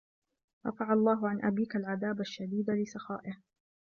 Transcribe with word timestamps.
رَفَعَ 0.65 0.93
اللَّهُ 0.93 1.29
عَنْ 1.29 1.41
أَبِيك 1.45 1.75
الْعَذَابَ 1.75 2.19
الشَّدِيدَ 2.19 2.69
لِسَخَائِهِ 2.69 3.37